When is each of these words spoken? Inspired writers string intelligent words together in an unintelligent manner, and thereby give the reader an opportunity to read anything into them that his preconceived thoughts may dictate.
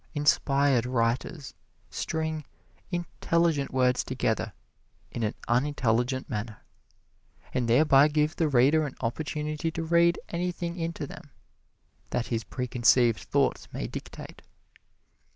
Inspired 0.15 0.87
writers 0.87 1.53
string 1.91 2.43
intelligent 2.89 3.71
words 3.71 4.03
together 4.03 4.53
in 5.11 5.21
an 5.21 5.35
unintelligent 5.47 6.27
manner, 6.27 6.63
and 7.53 7.69
thereby 7.69 8.07
give 8.07 8.35
the 8.35 8.47
reader 8.49 8.87
an 8.87 8.95
opportunity 9.01 9.69
to 9.69 9.83
read 9.83 10.17
anything 10.29 10.75
into 10.75 11.05
them 11.05 11.29
that 12.09 12.25
his 12.33 12.43
preconceived 12.43 13.19
thoughts 13.19 13.67
may 13.71 13.85
dictate. 13.85 14.41